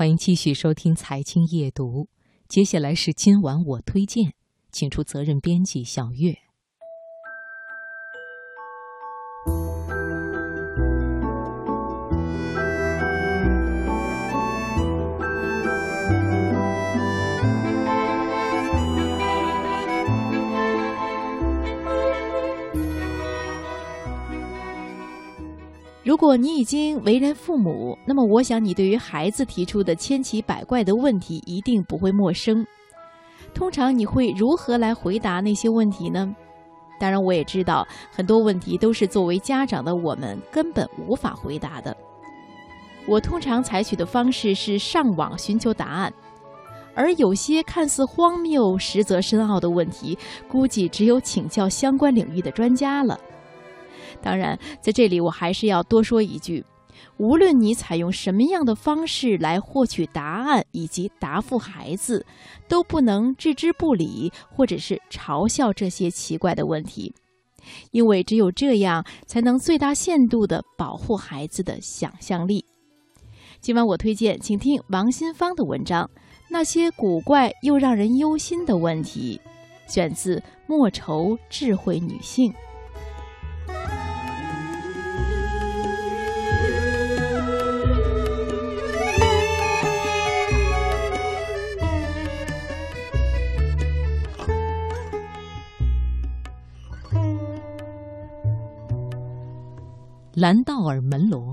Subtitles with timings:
[0.00, 2.04] 欢迎继续收听《财经夜读》，
[2.48, 4.32] 接下来是今晚我推荐，
[4.72, 6.38] 请出责任编辑小月。
[26.20, 32.62] 如果你已经为人父母，那么我想你对于孩子提出的千奇百怪的问题一定不会陌生。
[33.54, 36.30] 通常你会如何来回答那些问题呢？
[36.98, 41.96] 当然，我也知道很多问题都是作为家长的我们根本无法回答的。
[43.08, 46.12] 我通常采取的方式是上网寻求答案，
[46.94, 53.18] 而有些看似荒谬实则深奥的问题，估计只有请教相关领域的专家了。
[54.22, 56.64] 当然，在这里我还是要多说一句：
[57.16, 62.24] 无论你采用什么样的方式来获取答案以及答复孩子，
[62.68, 67.14] 都不能置之不理或者是嘲笑这些奇怪的问题，
[67.90, 72.64] 因为只有这样才能最大限度地保护孩子的想象力。
[73.60, 76.04] 今晚我推荐，请听王新芳的文章
[76.48, 79.38] 《那些古怪又让人忧心的问题》，
[79.92, 82.50] 选自《莫愁智慧女性》。
[100.40, 101.52] 兰道尔·门罗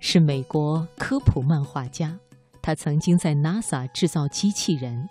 [0.00, 2.14] 是美国科普漫画家，
[2.60, 5.08] 他曾经在 NASA 制造机器人，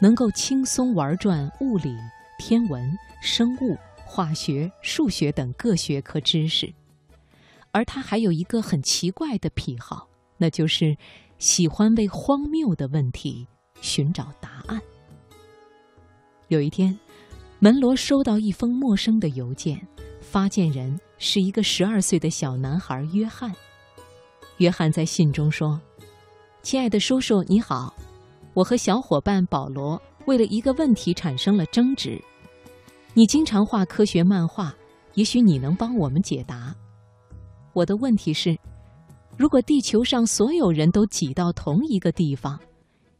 [0.00, 1.94] 能够轻松玩转物理、
[2.38, 2.90] 天文、
[3.20, 6.72] 生物、化学、数学等各学科知识。
[7.70, 10.96] 而他还有一个很奇怪的癖好，那就是
[11.38, 13.46] 喜欢为荒谬的问题
[13.82, 14.80] 寻找答案。
[16.48, 16.98] 有一天，
[17.58, 19.86] 门罗收到一封陌生的邮件，
[20.22, 20.98] 发件人。
[21.18, 23.52] 是一个十二岁的小男孩约翰。
[24.58, 25.80] 约翰在信中说
[26.62, 27.94] ：“亲爱的叔叔，你好，
[28.52, 32.22] 我和小伙伴保罗为了一个问题产生了争执。
[33.14, 34.74] 你经常画科学漫画，
[35.14, 36.74] 也许你能帮我们解答。
[37.72, 38.56] 我的问题是：
[39.36, 42.58] 如果地球上所有人都挤到同一个地方，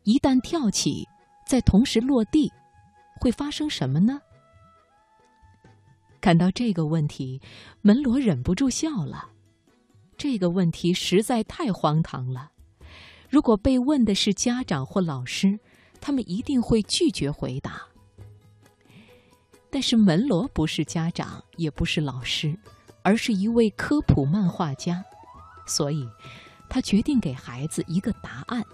[0.05, 1.05] 一旦跳起，
[1.47, 2.51] 再同时落地，
[3.21, 4.21] 会发生什么呢？”
[6.25, 7.39] 看到这个问题，
[7.83, 9.29] 门罗忍不住笑了。
[10.17, 12.51] 这个问题实在太荒唐了。
[13.29, 15.59] 如果被问的是家长或老师，
[16.01, 17.83] 他们一定会拒绝回答。
[19.69, 22.59] 但是门罗不是家长，也不是老师，
[23.03, 25.05] 而是一位科普漫画家，
[25.67, 26.09] 所以，
[26.71, 28.65] 他决定给孩子一个答案。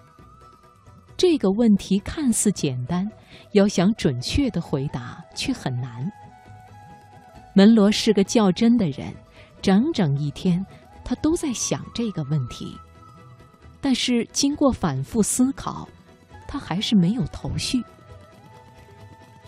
[1.16, 3.10] 这个问题看似简单，
[3.54, 6.08] 要想准确的回答却很难。
[7.60, 9.14] 门罗是个较真的人，
[9.60, 10.64] 整整一天，
[11.04, 12.74] 他都在想这个问题。
[13.82, 15.86] 但是经过反复思考，
[16.48, 17.84] 他还是没有头绪。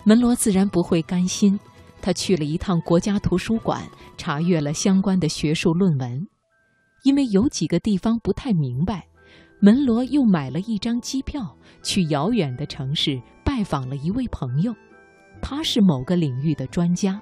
[0.03, 1.59] 门罗自然不会甘心，
[2.03, 3.81] 他去了一趟国家图书馆，
[4.15, 6.27] 查阅了相关的学术论文。
[7.01, 9.07] 因为有几个地方不太明白，
[9.59, 14.71] 门罗又买了一张机票，去遥远的城市拜访了一位朋友，
[15.41, 17.19] 他是某个领域的专家。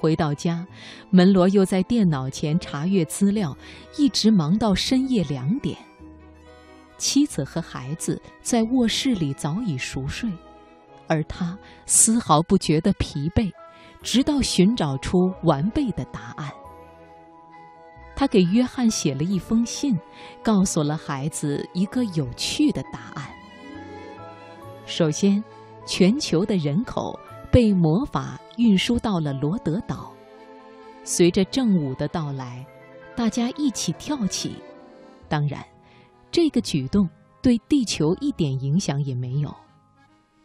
[0.00, 0.64] 回到家，
[1.10, 3.56] 门罗又在电脑前查阅资料，
[3.96, 5.76] 一直忙到深夜两点。
[6.96, 10.30] 妻子和孩子在卧室里早已熟睡，
[11.08, 13.50] 而他丝毫不觉得疲惫，
[14.00, 16.48] 直到寻找出完备的答案。
[18.14, 19.98] 他给约翰写了一封信，
[20.44, 23.28] 告诉了孩子一个有趣的答案。
[24.86, 25.42] 首先，
[25.84, 27.18] 全球的人口。
[27.50, 30.12] 被魔法运输到了罗德岛，
[31.02, 32.66] 随着正午的到来，
[33.16, 34.56] 大家一起跳起。
[35.28, 35.64] 当然，
[36.30, 37.08] 这个举动
[37.40, 39.54] 对地球一点影响也没有，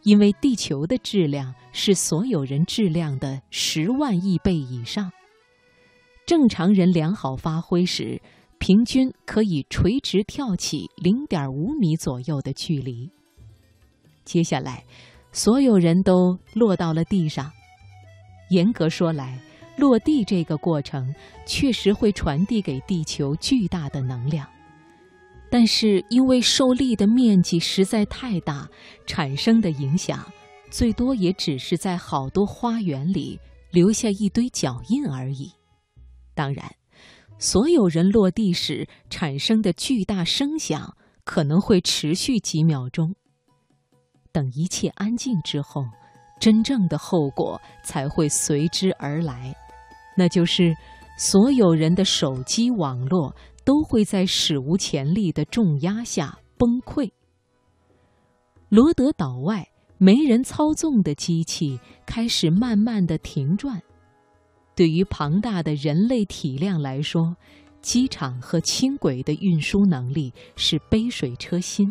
[0.04, 5.12] 因为地球的质量是所有人质量的十万亿倍以上。
[6.26, 8.22] 正常人良好发挥时，
[8.60, 13.12] 平均可以垂直跳起零点五米左右的距离。
[14.24, 14.86] 接下来。
[15.36, 17.52] 所有人都落到了地上。
[18.54, 19.40] 严格说来，
[19.78, 21.14] 落地这个过程
[21.48, 24.48] 确实会传递给地球巨大的能量，
[25.50, 28.70] 但是因为受力的面积实在太大，
[29.08, 30.24] 产生的影响
[30.70, 33.40] 最多也只是在好多花园里
[33.72, 35.52] 留下一堆脚印而已。
[36.36, 36.76] 当然，
[37.40, 43.16] 所有人落地时产生的巨大声响可能会持续几秒钟。
[44.32, 45.86] 等一切安静之后，
[46.44, 49.56] 真正的后果才会随之而来，
[50.18, 50.76] 那就是
[51.18, 57.10] 所有人的手机网络都会在史无前例的重压下崩溃。
[58.68, 59.66] 罗德岛外
[59.98, 63.82] 没人操纵的机器开始慢慢的停转。
[64.76, 67.38] 对于庞大的人类体量来说，
[67.82, 71.90] 机场和轻轨的运输能力是杯水车薪。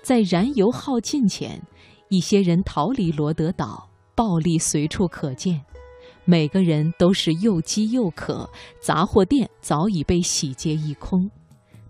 [0.00, 1.60] 在燃油耗尽前，
[2.08, 5.60] 一些人逃离罗德岛，暴力随处可见。
[6.24, 8.48] 每个人都是又饥又渴，
[8.80, 11.30] 杂货店早已被洗劫一空，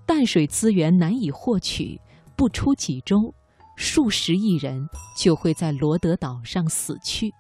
[0.06, 2.00] 淡水资源难以获取，
[2.37, 3.35] 不出几周。
[3.76, 7.32] 数十亿人就会在罗德岛上死去。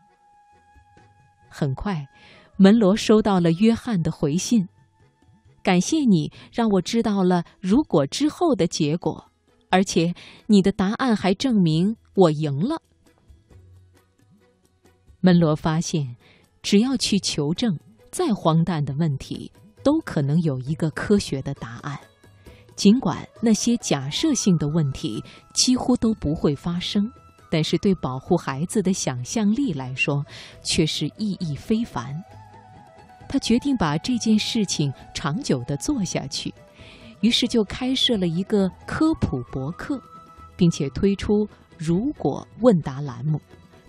[1.48, 2.06] 很快，
[2.56, 4.68] 门罗收到了约翰的回信，
[5.64, 9.32] 感谢你让我知道了如果之后的结果，
[9.68, 10.14] 而且
[10.46, 12.82] 你的答案还证明我赢了。
[15.20, 16.16] 门罗发现，
[16.62, 17.78] 只要去求证，
[18.10, 19.52] 再荒诞的问题
[19.84, 21.96] 都可能有一个科学的答案。
[22.74, 25.22] 尽管那些假设性的问题
[25.54, 27.08] 几乎都不会发生，
[27.52, 30.26] 但是对保护孩子的想象力来说，
[30.64, 32.20] 却是意义非凡。
[33.28, 36.52] 他决定把这件事情长久地做下去，
[37.20, 40.00] 于是就开设了一个科普博客，
[40.56, 41.46] 并且推出
[41.78, 43.40] “如果问答”栏目，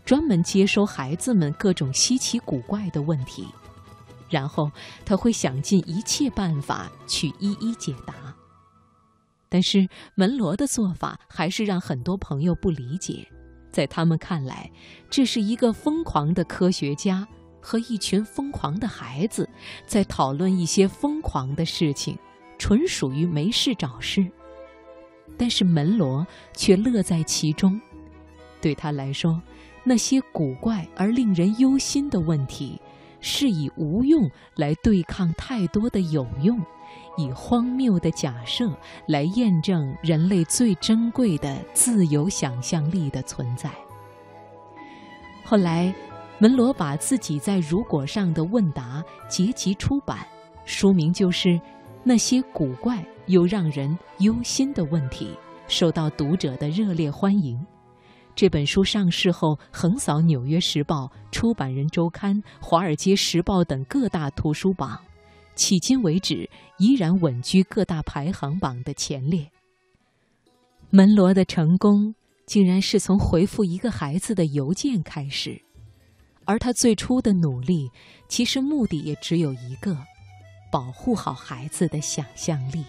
[0.05, 3.47] 专门接收孩子们各种稀奇古怪的问题，
[4.29, 4.71] 然后
[5.03, 8.13] 他会想尽一切办法去一一解答。
[9.49, 13.27] 但是门罗的做法还是让很多朋友不理解，
[13.71, 14.71] 在他们看来，
[15.09, 17.27] 这是一个疯狂的科学家
[17.59, 19.49] 和一群疯狂的孩子
[19.87, 22.15] 在讨论一些疯狂的事情，
[22.59, 24.31] 纯属于没事找事。
[25.39, 27.79] 但是门罗却乐在其中，
[28.61, 29.41] 对他来说，
[29.85, 32.79] 那些古怪而令人忧心的问题，
[33.21, 36.61] 是以无用来对抗太多的有用。
[37.17, 38.69] 以荒谬的假设
[39.07, 43.69] 来验证人类最珍贵的自由想象力的存在。
[45.43, 45.93] 后来，
[46.37, 50.19] 门罗把自己在如果上的问答结集出版，
[50.65, 51.49] 书名就是
[52.03, 55.27] 《那些古怪有让人忧心的问题》，
[55.67, 57.63] 受到读者的热烈欢迎。
[58.35, 64.99] 这本书上市后，横扫《纽约时报》、《出版人周刊》、《华尔街时报》等各大图书榜。
[65.55, 66.49] 迄今为止，
[66.79, 69.47] 依然稳居各大排行榜的前列。
[70.89, 72.15] 门罗的成功，
[72.47, 75.61] 竟然是从回复一个孩子的邮件开始，
[76.45, 77.91] 而他最初的努力，
[78.27, 79.95] 其实目的也只有一个：
[80.71, 82.83] 保护好孩子的想象力。